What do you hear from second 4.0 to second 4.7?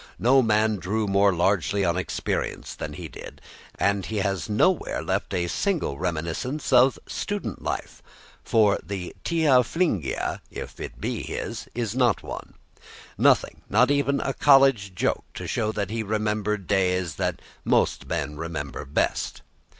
he has